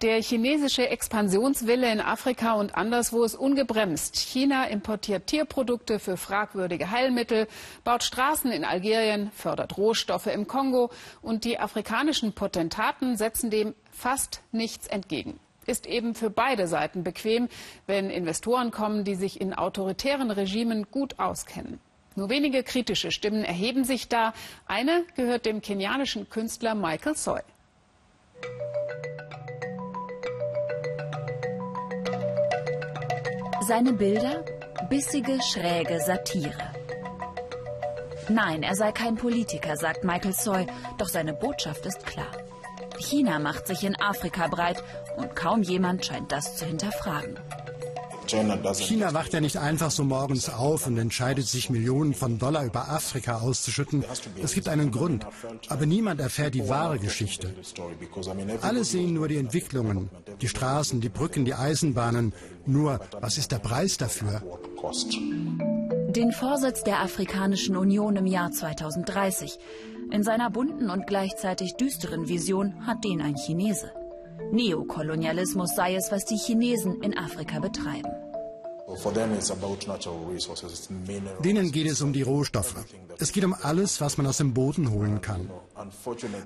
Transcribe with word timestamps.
Der 0.00 0.22
chinesische 0.22 0.88
Expansionswille 0.90 1.90
in 1.90 2.00
Afrika 2.00 2.52
und 2.52 2.76
anderswo 2.76 3.24
ist 3.24 3.34
ungebremst. 3.34 4.14
China 4.14 4.66
importiert 4.66 5.26
Tierprodukte 5.26 5.98
für 5.98 6.16
fragwürdige 6.16 6.92
Heilmittel, 6.92 7.48
baut 7.82 8.04
Straßen 8.04 8.52
in 8.52 8.64
Algerien, 8.64 9.32
fördert 9.32 9.76
Rohstoffe 9.76 10.28
im 10.28 10.46
Kongo 10.46 10.90
und 11.20 11.44
die 11.44 11.58
afrikanischen 11.58 12.32
Potentaten 12.32 13.16
setzen 13.16 13.50
dem 13.50 13.74
fast 13.90 14.40
nichts 14.52 14.86
entgegen. 14.86 15.40
Ist 15.66 15.84
eben 15.88 16.14
für 16.14 16.30
beide 16.30 16.68
Seiten 16.68 17.02
bequem, 17.02 17.48
wenn 17.88 18.08
Investoren 18.08 18.70
kommen, 18.70 19.02
die 19.02 19.16
sich 19.16 19.40
in 19.40 19.52
autoritären 19.52 20.30
Regimen 20.30 20.86
gut 20.92 21.18
auskennen. 21.18 21.80
Nur 22.14 22.30
wenige 22.30 22.62
kritische 22.62 23.10
Stimmen 23.10 23.42
erheben 23.42 23.82
sich 23.82 24.06
da. 24.06 24.32
Eine 24.68 25.04
gehört 25.16 25.44
dem 25.44 25.60
kenianischen 25.60 26.30
Künstler 26.30 26.76
Michael 26.76 27.16
Soy. 27.16 27.40
Seine 33.60 33.92
Bilder? 33.92 34.44
Bissige, 34.88 35.40
schräge 35.42 36.00
Satire. 36.00 36.72
Nein, 38.28 38.62
er 38.62 38.76
sei 38.76 38.92
kein 38.92 39.16
Politiker, 39.16 39.76
sagt 39.76 40.04
Michael 40.04 40.32
Soy, 40.32 40.66
doch 40.98 41.08
seine 41.08 41.34
Botschaft 41.34 41.84
ist 41.84 42.06
klar. 42.06 42.30
China 42.98 43.38
macht 43.38 43.66
sich 43.66 43.84
in 43.84 44.00
Afrika 44.00 44.46
breit 44.46 44.82
und 45.16 45.34
kaum 45.34 45.62
jemand 45.62 46.04
scheint 46.06 46.30
das 46.30 46.56
zu 46.56 46.66
hinterfragen. 46.66 47.38
China 48.28 49.14
wacht 49.14 49.32
ja 49.32 49.40
nicht 49.40 49.56
einfach 49.56 49.90
so 49.90 50.04
morgens 50.04 50.48
auf 50.48 50.86
und 50.86 50.98
entscheidet 50.98 51.46
sich, 51.46 51.70
Millionen 51.70 52.14
von 52.14 52.38
Dollar 52.38 52.64
über 52.64 52.88
Afrika 52.90 53.38
auszuschütten. 53.38 54.04
Es 54.42 54.52
gibt 54.52 54.68
einen 54.68 54.90
Grund. 54.90 55.26
Aber 55.68 55.86
niemand 55.86 56.20
erfährt 56.20 56.54
die 56.54 56.68
wahre 56.68 56.98
Geschichte. 56.98 57.54
Alle 58.62 58.84
sehen 58.84 59.14
nur 59.14 59.28
die 59.28 59.36
Entwicklungen, 59.36 60.10
die 60.40 60.48
Straßen, 60.48 61.00
die 61.00 61.08
Brücken, 61.08 61.44
die 61.44 61.54
Eisenbahnen. 61.54 62.32
Nur, 62.66 63.00
was 63.20 63.38
ist 63.38 63.52
der 63.52 63.58
Preis 63.58 63.96
dafür? 63.96 64.42
Den 66.10 66.32
Vorsitz 66.32 66.84
der 66.84 67.00
Afrikanischen 67.00 67.76
Union 67.76 68.16
im 68.16 68.26
Jahr 68.26 68.50
2030. 68.50 69.58
In 70.10 70.22
seiner 70.22 70.50
bunten 70.50 70.90
und 70.90 71.06
gleichzeitig 71.06 71.74
düsteren 71.74 72.28
Vision 72.28 72.86
hat 72.86 73.04
den 73.04 73.20
ein 73.20 73.36
Chinese. 73.36 73.92
Neokolonialismus 74.50 75.74
sei 75.74 75.94
es, 75.96 76.10
was 76.10 76.24
die 76.24 76.38
Chinesen 76.38 77.02
in 77.02 77.16
Afrika 77.16 77.58
betreiben. 77.60 78.27
Denen 81.44 81.72
geht 81.72 81.86
es 81.86 82.00
um 82.00 82.12
die 82.12 82.22
Rohstoffe. 82.22 82.76
Es 83.18 83.32
geht 83.32 83.44
um 83.44 83.54
alles, 83.54 84.00
was 84.00 84.16
man 84.16 84.26
aus 84.26 84.38
dem 84.38 84.54
Boden 84.54 84.90
holen 84.90 85.20
kann. 85.20 85.50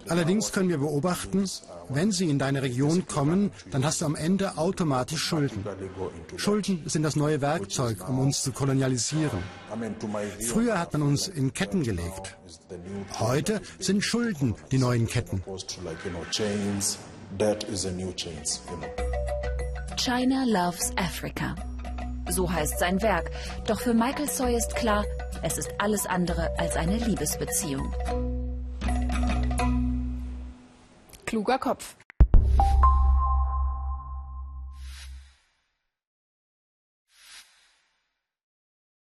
Allerdings 0.08 0.52
können 0.52 0.68
wir 0.68 0.78
beobachten, 0.78 1.48
wenn 1.88 2.10
sie 2.10 2.28
in 2.28 2.38
deine 2.38 2.62
Region 2.62 3.06
kommen, 3.06 3.52
dann 3.70 3.84
hast 3.84 4.00
du 4.00 4.06
am 4.06 4.16
Ende 4.16 4.58
automatisch 4.58 5.22
Schulden. 5.22 5.64
Schulden 6.36 6.82
sind 6.86 7.02
das 7.02 7.14
neue 7.14 7.40
Werkzeug, 7.40 8.08
um 8.08 8.18
uns 8.18 8.42
zu 8.42 8.52
kolonialisieren. 8.52 9.38
Früher 10.40 10.78
hat 10.78 10.92
man 10.94 11.02
uns 11.02 11.28
in 11.28 11.52
Ketten 11.52 11.82
gelegt. 11.82 12.36
Heute 13.20 13.60
sind 13.78 14.02
Schulden 14.02 14.54
die 14.70 14.78
neuen 14.78 15.06
Ketten. 15.06 15.42
China 19.96 20.44
loves 20.44 20.90
Africa. 20.96 21.54
So 22.28 22.50
heißt 22.50 22.78
sein 22.78 23.02
Werk. 23.02 23.30
Doch 23.66 23.80
für 23.80 23.94
Michael 23.94 24.28
Soy 24.28 24.54
ist 24.56 24.74
klar, 24.76 25.04
es 25.42 25.58
ist 25.58 25.70
alles 25.78 26.06
andere 26.06 26.50
als 26.58 26.76
eine 26.76 26.96
Liebesbeziehung. 26.96 27.92
Kluger 31.26 31.58
Kopf. 31.58 31.96